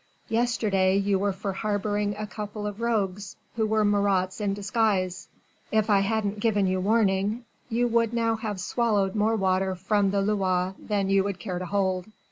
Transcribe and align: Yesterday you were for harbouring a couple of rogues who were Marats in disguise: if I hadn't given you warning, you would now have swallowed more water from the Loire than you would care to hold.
Yesterday 0.29 0.97
you 0.97 1.19
were 1.19 1.31
for 1.31 1.53
harbouring 1.53 2.15
a 2.17 2.25
couple 2.25 2.65
of 2.65 2.81
rogues 2.81 3.35
who 3.55 3.67
were 3.67 3.85
Marats 3.85 4.41
in 4.41 4.55
disguise: 4.55 5.27
if 5.71 5.91
I 5.91 5.99
hadn't 5.99 6.39
given 6.39 6.65
you 6.65 6.79
warning, 6.79 7.45
you 7.69 7.87
would 7.87 8.11
now 8.11 8.35
have 8.35 8.59
swallowed 8.59 9.13
more 9.13 9.35
water 9.35 9.75
from 9.75 10.09
the 10.09 10.21
Loire 10.23 10.73
than 10.79 11.11
you 11.11 11.23
would 11.23 11.37
care 11.37 11.59
to 11.59 11.67
hold. 11.67 12.07